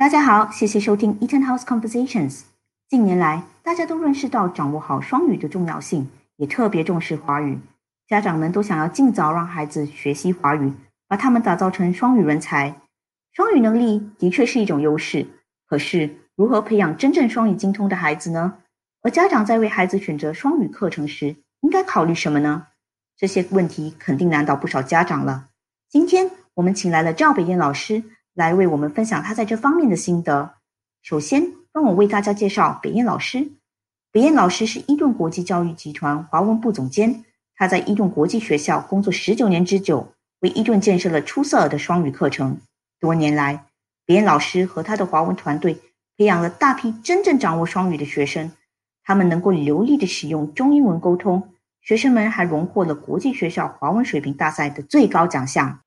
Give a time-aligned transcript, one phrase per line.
[0.00, 2.44] 大家好，谢谢收听 Eaton House Conversations。
[2.88, 7.58] 近年来，大家都认识到掌握好双语的重要性，也特别重视华语。
[8.08, 10.72] 家长们都想要尽早让孩子学习华语，
[11.06, 12.74] 把他们打造成双语人才。
[13.34, 15.26] 双语能力的确是一种优势，
[15.68, 18.54] 可是如何培养真正双语精通的孩子呢？
[19.02, 22.68] 而家长在为孩子选择双语课程时，应该考虑什么呢？
[23.18, 25.48] 这些问题肯定难倒不少家长了。
[25.90, 28.02] 今天我们请来了赵北燕老师
[28.40, 30.54] 来为我们分享他在这方面的心得。
[31.02, 33.50] 首先，让我为大家介绍北燕老师。
[34.10, 37.22] 北燕老师是伊顿国际教育集团华文部总监，
[37.54, 42.58] 他在伊顿国际学校工作十九年之久，为伊顿建设了出色的双语课程。
[42.98, 43.66] 多年来，
[44.06, 45.74] 北燕老师和他的华文团队
[46.16, 48.50] 培养了大批真正掌握双语的学生。
[49.04, 55.80] 他们能够流利的使用中英文沟通，学生们还荣获了国际学校华文水平大赛的最高奖项。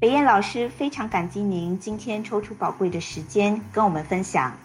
[0.00, 4.56] 北燕老师非常感激您今天抽出宝贵的时间跟我们分享。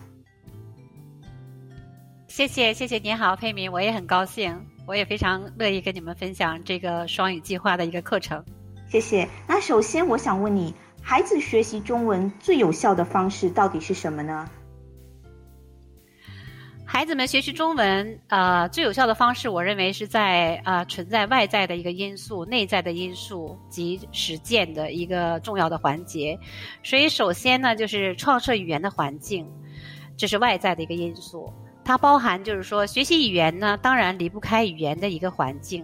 [2.27, 8.45] 谢谢谢谢，您好，佩明，我也很高兴，我也非常乐意跟你们分享这个双语计划的一个课程。
[8.87, 9.27] 谢谢。
[9.47, 14.47] 那首先我想问你，孩子学习中文最有效的方式到底是什么呢？
[16.93, 26.37] 孩子们学习中文，呃，最有效的方式，我认为是在啊存在外在的一个因素、内在的因素及实践的一个重要的环节。
[26.83, 29.43] 所以，首先呢，就是创设语言的环境，
[30.15, 31.51] 这是外在的一个因素。
[31.83, 35.83] 它包含就是说，学习语言呢，当然离不开语言的一个环境。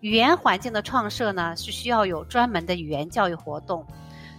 [0.00, 3.86] 语言环境的创设呢，是需要有专门的语言教育活动。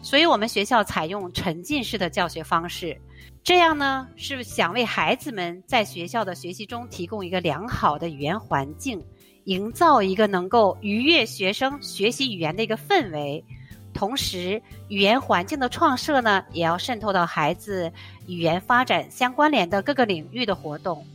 [0.01, 2.99] 所以我们学校采用沉浸式的教学方式。
[3.43, 9.01] 这样呢，是想为孩子们在学校的学习中提供一个良好的语言环境，
[9.45, 13.43] 营造一个能够愉悦学生学习语言的一个氛围。
[13.93, 17.91] 同时，语言环境的创设呢，也要渗透到孩子
[18.27, 21.05] 语言发展相关联的各个领域的活动。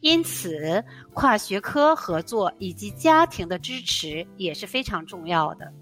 [0.00, 5.72] 因此，跨学科合作以及家庭的支持也是非常重要的。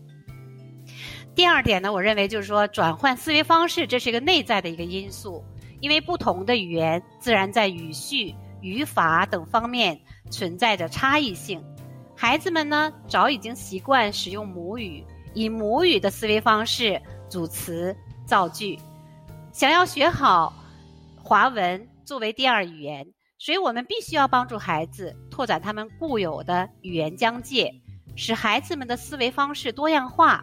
[1.34, 5.44] 第二点呢，我认为就是说，转换思维方式，这是一个内在的一个因素。
[5.80, 10.00] 因为不同的语言自然在语序、语法等方面
[10.30, 11.62] 存在着差异性，
[12.16, 18.78] 孩子们呢早已经习惯使用母语，以母语的思维方式组词造句。
[19.52, 20.54] 想要学好
[21.22, 23.06] 华文作为第二语言，
[23.38, 27.70] 所以我们必须要帮助孩子拓展他们固有的语言疆界，
[28.16, 30.42] 使孩子们的思维方式多样化。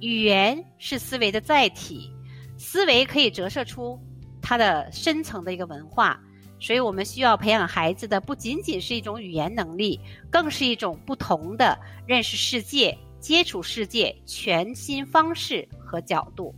[0.00, 2.12] 语言是思维的载体，
[2.56, 3.98] 思维可以折射出。
[4.40, 6.18] 它的深层的一个文化，
[6.58, 10.00] 所以我们需要培养孩子的不仅仅是一种语言能力，
[10.30, 16.54] 更是一种不同的认识世界、接触世界全新方式和角度。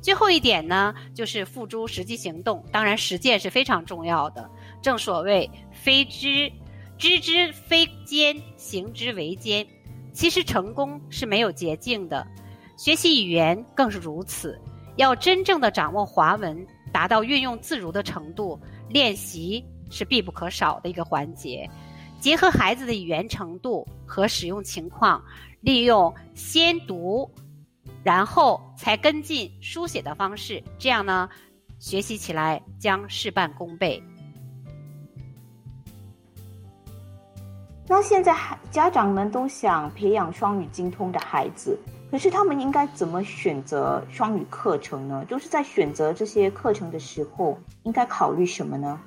[0.00, 2.64] 最后一点呢，就是付诸实际行动。
[2.70, 4.48] 当然，实践是非常重要的。
[4.80, 6.52] 正所谓“非知
[6.98, 9.66] 知之非奸，行之为奸”。
[10.12, 12.26] 其实成功是没有捷径的，
[12.82, 14.60] 学习语言更是如此。
[14.96, 16.66] 要真正的掌握华文。
[16.92, 21.66] 达到运用自如的程度，练习是必不可少的一个环节。
[22.20, 25.22] 结合孩子的语言程度和使用情况，
[25.60, 27.30] 利用先读，
[28.02, 31.28] 然后才跟进书写的方式，这样呢，
[31.78, 34.02] 学习起来将事半功倍。
[37.86, 41.78] 那现在孩家长们都想培养双语精通的孩子。
[42.12, 45.24] 可是他们应该怎么选择双语课程呢？
[45.30, 49.00] 就是在选择这些课程的时候，应该考虑什么呢？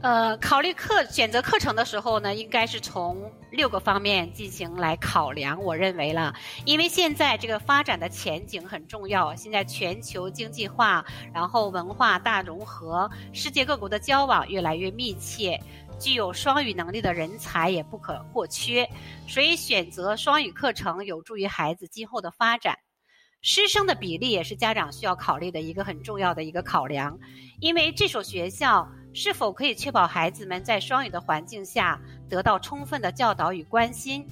[0.00, 5.62] 呃，考虑课选择课程的时候呢，应该是从六个方面进行来考量。
[5.62, 6.32] 我认为了，
[6.64, 11.04] 因为现在这个发展的前景很重要，现在全球经济化，
[11.34, 15.60] 然后文化大融合，世界各国的交往越来越密切。
[15.98, 18.88] 具有双语能力的人才也不可或缺，
[19.26, 22.78] 所以选择双语课程有助于孩子今后的发展。
[23.42, 27.18] 师生的比例也是家长需要考虑的一个很重要的一个考量，
[27.60, 34.26] 因为这所学校是否可以确保孩子们在双语的环境下得到充分的教导与关心。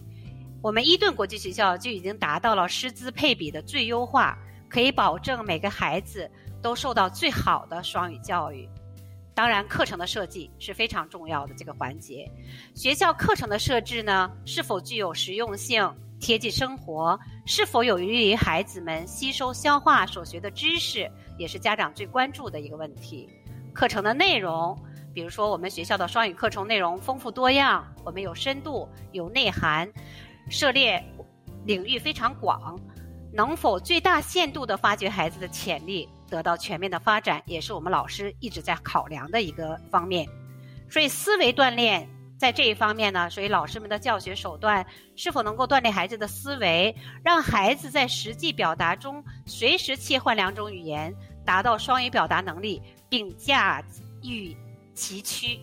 [0.61, 4.37] 我们伊顿国际学校就已经达到了师资配比的最优化，
[4.69, 6.29] 可以保证每个孩子
[6.61, 8.69] 都受到最好的双语教育。
[9.35, 12.31] 当然，课程的设计是非常重要的这个环节。
[12.75, 23.29] 学校课程的设置呢，是否具有实用性、贴近生活，是否有利于孩子们吸收消化所学的知识，也是家长最关注的一个问题。
[23.73, 24.79] 课程的内容，
[25.13, 29.93] 比如说我们学校的双语课程内容丰富多样，我们有深度、有内涵，
[30.49, 31.05] 涉猎
[31.65, 32.79] 领域非常广，
[33.33, 36.09] 能否最大限度地发掘孩子的潜力？
[36.35, 40.29] 得到全面的发展，也是我们老师一直在考量的一个方面。
[40.91, 44.85] 所以思维锻炼在这一方面呢，所以老师们的教学手段
[45.15, 46.93] 是否能够锻炼孩子的思维，
[47.23, 51.15] 让孩子在实际表达中随时切换两种语言，
[51.45, 53.81] 达到双语表达能力，并驾
[54.25, 54.57] 驭
[54.93, 55.61] 其趋。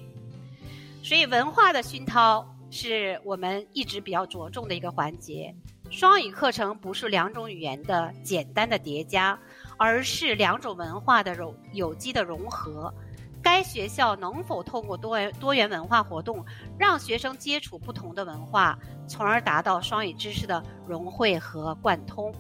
[1.04, 5.54] 所以文化的熏陶是我们一直比较着重的一个环节。
[5.90, 9.38] 双语课程不是两种语言的简单的叠加，
[9.84, 12.94] 而是两种文化的融有机的融合。
[13.42, 16.46] 该学校能否通过多元多元文化活动，
[16.78, 22.32] 让学生接触不同的文化，从而达到双语知识的融汇和贯通？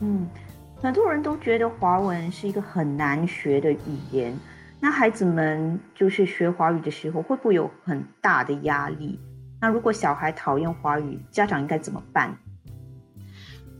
[0.00, 0.28] 嗯，
[0.82, 4.38] 很多人都觉得华文是一个很难学的语言。
[4.78, 9.18] 那孩子们就是学华语的时候，会不会有很大的压力？
[9.58, 12.36] 那如果小孩讨厌华语，家长应该怎么办？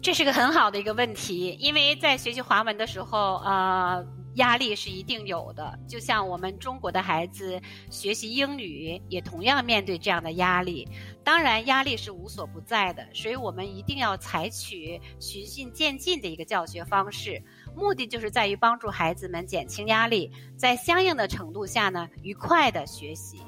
[0.06, 4.06] 这是个很好的一个问题，因为在学习华文的时候，呃，
[4.36, 5.76] 压力是一定有的。
[5.88, 7.60] 就像我们中国的孩子
[7.90, 10.86] 学习英语，也同样面对这样的压力。
[11.24, 17.42] 当然，压力是无所不在的，所以我们一定要采取循序渐进的一个教学方式，
[17.74, 23.40] 目的就是在于帮助孩子们减轻压力，在相应的程度下呢，愉快的学习。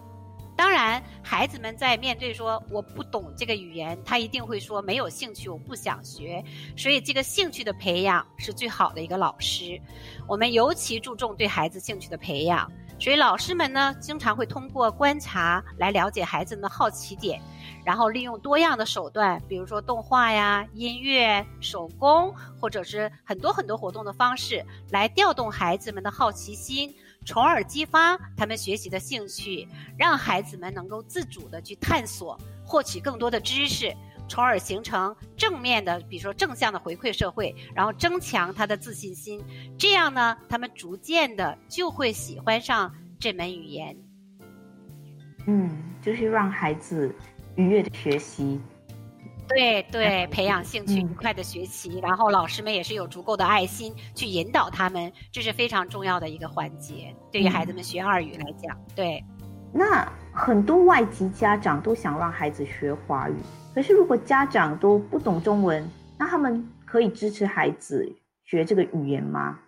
[0.58, 6.44] 当然，孩子们在面对说我不懂这个语言，他一定会说没有兴趣，我不想学。
[6.76, 9.80] 所以，这个兴趣的培养是最好的一个老师。
[10.26, 12.68] 我们尤其注重对孩子兴趣的培养，
[12.98, 17.40] 所以老师们呢，经常会通过观察来了解孩子们的好奇点，
[17.84, 26.92] 然后利用多样的手段，比如说动画呀、音乐、手工，或者是很多很多活动的方式，来调动孩子们的好奇心。
[27.26, 29.68] 从而激发他们学习的兴趣，
[29.98, 33.94] 让孩子们能够自主的去探索，获取更多的知识，
[34.28, 39.44] 从而形成正面的，比如说正向的回馈社会，然后增强他的自信心。
[39.78, 43.96] 这样呢，他们逐渐的就会喜欢上这门语言。
[45.46, 45.70] 嗯，
[46.00, 47.14] 就是让孩子
[47.56, 48.60] 愉悦的学习。
[49.48, 57.14] 对对，培养兴趣，愉快的学习，然后老师们也是有足够的爱心去引导他们，这是非常重要的一个环节。
[57.32, 59.24] 对于孩子们学二语来讲，对。
[59.72, 63.34] 那很多外籍家长都想让孩子学华语，
[63.74, 65.86] 可是如果家长都不懂中文，
[66.18, 68.10] 那他们可以支持孩子
[68.44, 69.58] 学这个语言吗？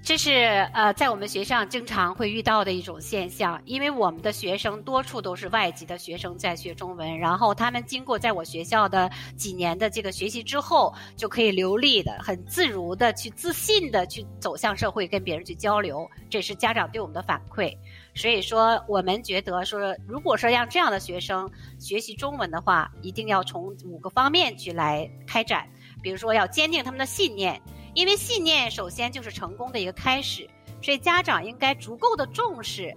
[0.00, 0.30] 这是
[0.72, 16.08] 呃，在我们学校经常会遇到的一种现象，因为我们的学生多数都是外籍的学生在学中文，然后他们经过在我学校的几年的这个学习之后，就可以流利的、很自如的去自信的去走向社会，跟别人去交流。
[16.30, 17.76] 这是家长对我们的反馈。
[18.14, 25.68] 所以说，我们觉得说，如果说让这样的学生学习中文的话，一定要从五个方面去来开展，
[26.02, 27.60] 比如说要坚定他们的信念。
[27.94, 30.48] 因为信念首先就是成功的一个开始，
[30.82, 32.94] 所以家长应该足够的重视，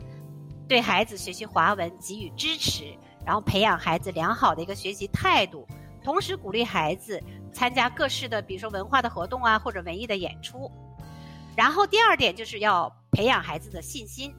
[0.68, 2.96] 对孩子学习华文给予支持，
[3.26, 5.68] 然后培养孩子良好的一个学习态度，
[6.04, 7.22] 同时鼓励孩子
[7.52, 10.72] 参加各式的，比如说文化的活动啊，或者文艺的演出。
[11.56, 14.34] 然后第二点就是要培养孩子的信心，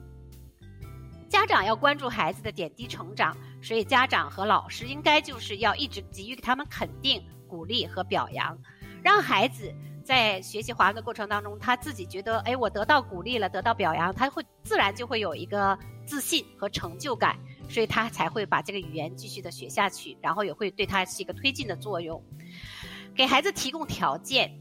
[1.29, 8.57] 家长要关注孩子的点滴成长，所以家长和老师应该就是要一直给予他们肯定、鼓励和表扬，
[9.03, 9.73] 让孩子。
[10.03, 17.37] 在学习华文的过程当中，他自己觉得，哎，我得到鼓励了，得到表扬，他会自然就会有一个自信和成就感，
[17.69, 22.21] 所以他才会把这个语言继续的学下去，然后也会对他是一个推进的作用。
[23.15, 24.51] 给孩子提供条件，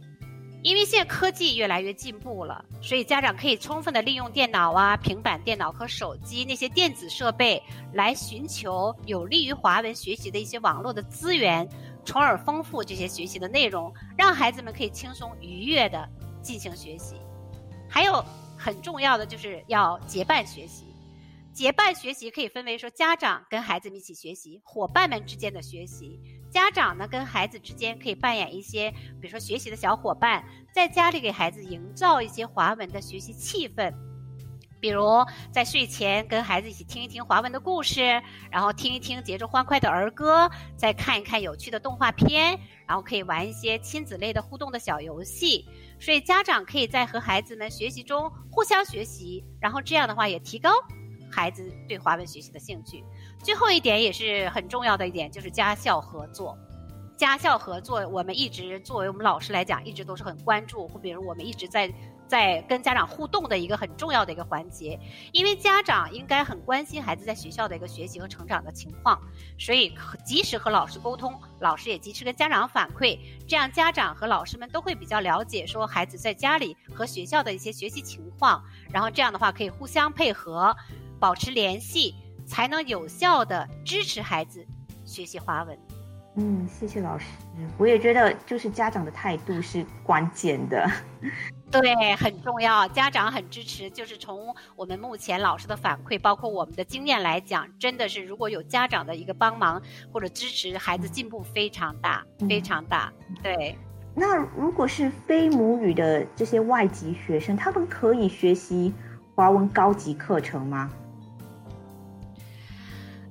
[0.63, 7.61] 因为现在科技越来越进步了，所以家长可以充分的利用电脑啊、平板电脑和手机那些电子设备，
[7.93, 11.69] 来寻求有利于华文学习的一些网络的资源。
[12.04, 16.09] 从而丰富这些学习的内容，让孩子们可以轻松愉悦的
[16.42, 17.16] 进行学习。
[17.88, 18.25] 还有
[18.56, 20.87] 很重要的就是要结伴学习。
[21.52, 26.18] 结伴学习可以分为说家长跟孩子们一起学习，伙伴们之间的学习。
[26.50, 28.90] 家长呢跟孩子之间可以扮演一些，
[29.21, 30.42] 比如说学习的小伙伴，
[30.75, 33.92] 在家里给孩子营造一些华文的学习气氛。
[34.83, 38.21] 比如在睡前跟孩子一起听一听华文的故事，
[38.51, 45.65] 然后听一听节奏欢快的儿歌，再看一看有趣的动画片，然后可以玩一些亲子类的互动的小游戏。
[46.01, 50.69] 所以家长可以在和孩子们学习中互相学习，然后这样的话也提高
[51.31, 53.05] 孩子对华文学习的兴趣。
[53.39, 56.59] 最后一点也是很重要的一点，就是家校合作。
[57.17, 61.89] 家校合作，我们一直作为我们老师来讲，一直都是很关注，或比如我们一直在。
[62.33, 64.99] 在跟家长互动的一个很重要的一个环节，
[65.33, 69.21] 因为家长应该很关心孩子在学校的一个学习和成长的情况，
[69.59, 80.75] 所以及时和老师沟通，老师也及时跟家长反馈，这样家长和老师们都会比较了解说孩子在家里和学校的一些学习情况，然后这样的话可以互相配合，
[81.21, 82.15] 保持联系，
[82.47, 84.67] 才能有效的支持孩子
[85.05, 85.79] 学习华文。
[86.35, 87.27] 嗯，谢谢老师。
[87.77, 90.91] 我也觉得，就是家长的态度是关键的。
[91.71, 92.89] 对，很重要。
[92.89, 103.12] 家长很支持，就是从我们目前老师的反馈，包括我们的经验来讲，真的是如果有家长的一个帮忙或者支持，孩子进步非常大，非常大。
[103.43, 103.77] 对。
[104.15, 108.93] 那如果是非母语的这些外籍学生，他们可以学习
[109.35, 110.91] 华文高级课程吗？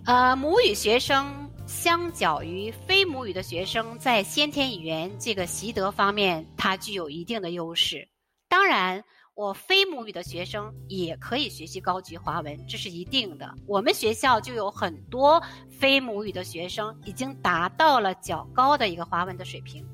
[0.05, 1.40] 呃，母语学生。
[1.71, 8.05] 相较于非母语的学生，在先天语言这个习得方面，它具有一定的优势。
[8.49, 9.01] 当然，
[9.35, 13.49] 我非母语的学生也可以学习高级华文，这是一定的。
[13.65, 19.87] 我们学校就有很多非母语的学生已经达到了较高的一个华文的水平。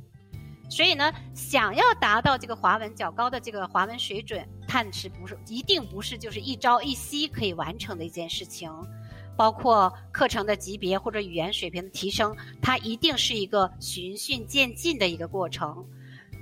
[0.72, 8.70] 所以呢，想要达到这个华文较高的这个华文水准，探是不是一定不是就是一朝一夕可以完成的一件事情。
[9.38, 15.86] 包括课程的级别或者语言水平的提升，它一定是一个循序渐进的一个过程。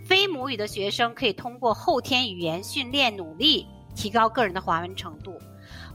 [0.05, 5.37] 非母语的学生可以通过后天语言训练努力，提高个人的华文程度。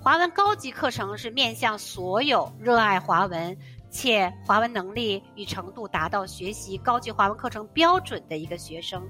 [0.03, 3.57] 华文高级课程是面向所有热爱华文
[3.91, 9.03] 且华文能力与程度达到学习高级华文课程标准的一个学生。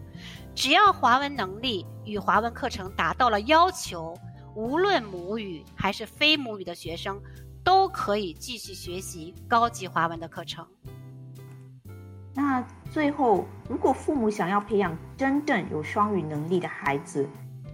[0.54, 4.14] 只要华文能力与华文课程达到了要求，
[4.54, 7.20] 无论母语还是非母语的学生。
[7.70, 10.66] 都可以继续学习高级华文的课程。
[12.34, 12.60] 那
[12.90, 17.28] 最后，如果父母想要培养真正有双语能力的孩子，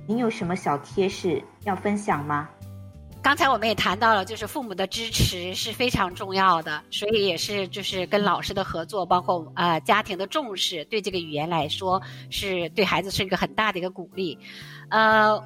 [0.06, 2.46] 您有什么小贴士要分享吗？
[3.22, 14.38] 刚才我们也谈到了，就是父母的支持是非常重要的，所以也是就是跟老师的合作，包括呃家庭的重视，对这个语言来说是对孩子是一个很大的一个鼓励，
[14.90, 15.42] 呃。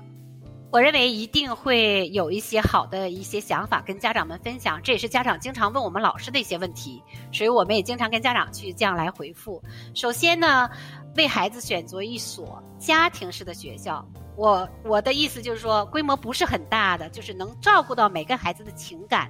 [0.72, 9.60] 我认为一定会有一些好的一些想法跟家长们分享，这也是家长经常问我们老师的一些问题，所以我们也经常跟家长去这样来回复。
[9.94, 10.70] 首先呢，
[11.16, 19.28] 为孩子选择一所家庭式的学校，我我的意思就是说，规模不是很大的，就是能照顾到每个孩子的情感。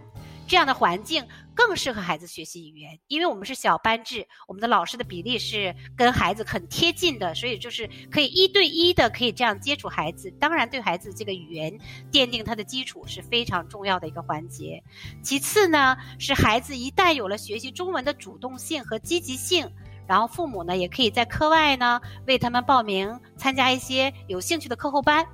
[0.51, 10.29] 这样的环境更适合孩子学习语言，因为我们是小班制，我们的老师的比例是跟孩子很贴近的，所以就是可以一对一的可以这样接触孩子。
[10.41, 11.73] 当然，对孩子这个语言
[12.11, 14.83] 奠定他的基础是非常重要的一个环节。
[15.23, 19.71] 其次呢，是孩子一旦有了学习中文的主动性和积极性，
[20.09, 25.25] 然后父母呢也可以在课外呢为他们报名参加一些有兴趣的课后班。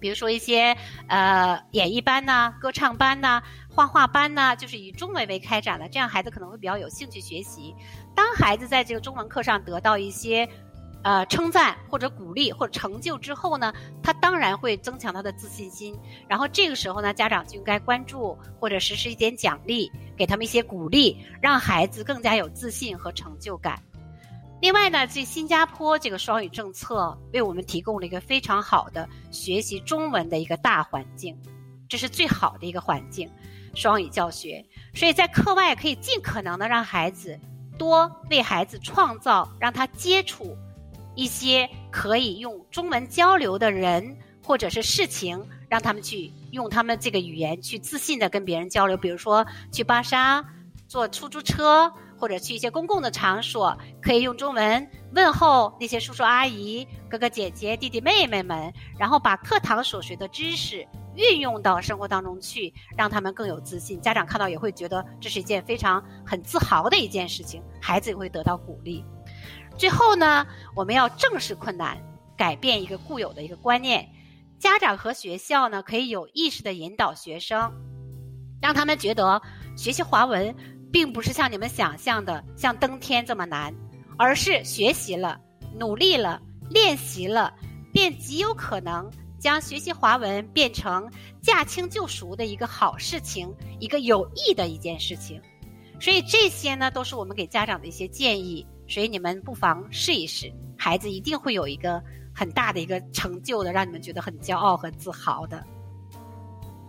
[0.00, 0.74] 比如说一些
[1.08, 3.42] 呃演艺班呐、歌唱班呐、
[3.80, 7.74] 画画班呢，就是以中文为开展的，这样孩子可能会比较有兴趣学习。
[8.14, 10.46] 当孩子在这个中文课上得到一些
[11.02, 13.72] 呃称赞或者鼓励或者成就之后呢，
[14.02, 15.98] 他当然会增强他的自信心。
[16.28, 23.82] 然后这个时候呢，家长就应该关注或者实施一点奖励，给他们一些鼓励，让孩子更加有自信和成就感。
[24.60, 31.34] 另外呢，这新加坡这个双语政策为我们提供了一个非常好的学习中文的一个大环境，
[31.88, 33.30] 这是最好的一个环境，
[33.74, 34.64] 双语教学。
[34.94, 37.38] 所以在课外可以尽可能的让孩子
[37.78, 40.56] 多为孩子创造，让他接触
[41.14, 48.96] 一些可以用中文交流的人或者是事情，让他们去用他们这个语言去自信的跟别人交流。
[48.96, 50.44] 比如说去巴沙
[50.88, 51.92] 坐出租车。
[52.20, 60.86] 或者去一些公共的场所，可以用中文问候那些叔叔阿姨、哥哥姐姐、弟弟妹妹们，然后把课堂所学的知识
[61.20, 64.00] 运用到生活当中去，让他们更有自信。
[64.00, 69.04] 家长看到也会觉得这是一件非常很自豪的一件事情，孩子也会得到鼓励。
[69.76, 71.98] 最后呢，我们要正视困难，
[72.36, 74.08] 改变一个固有的一个观念。
[74.58, 77.72] 家长和学校呢，可以有意识的引导学生，
[78.62, 79.40] 让他们觉得
[79.76, 80.54] 学习华文。
[80.92, 83.72] 并不是像你们想象的像登天这么难，
[84.18, 85.40] 而是学习了、
[85.78, 87.54] 努力了、练习了，
[87.92, 89.08] 便极有可能
[89.40, 95.40] 将学习华文变成驾轻就熟的一个好事情，一个有益的一件事情。
[95.98, 98.64] 所以这些呢，都是我们给家长的一些建议。
[98.86, 102.02] 所以你们不妨试一试，孩子一定会有一个
[102.34, 105.64] 很大的一个成就的，让你们觉得很骄傲和自豪的。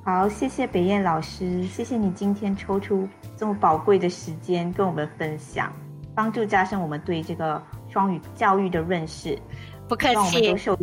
[0.03, 5.72] 好，谢谢北燕老师，谢谢你今天抽出这么宝贵的时间跟我们分享，
[6.15, 9.39] 帮助加深我们对这个双语教育的认识。
[9.88, 10.13] 不客气。
[10.13, 10.75] 让我们都受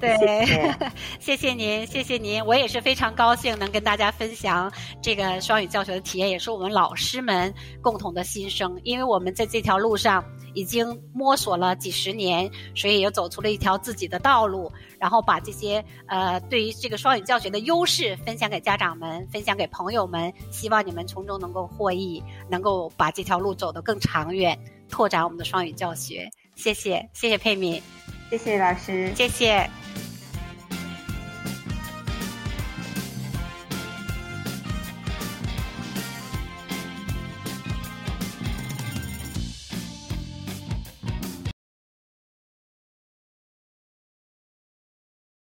[0.00, 0.16] 对，
[1.18, 7.52] 谢谢您，谢谢您，我也是非常高兴能跟大家分享这个双语教学的体验，也是我们老师们
[7.82, 8.80] 共同的心声。
[8.84, 10.24] 因为我们在这条路上
[10.54, 24.56] 已经摸索了几十年，所以也走出了一条自己的道路，然后把这些呃对于这个双语教学的优势分享给家长们，分享给朋友们，希望你们从中能够获益，能够把这条路走得更长远，
[24.88, 26.30] 拓展我们的双语教学。
[26.54, 27.80] 谢谢，谢谢佩敏，
[28.30, 29.12] 谢谢老师。
[29.14, 29.68] 谢谢。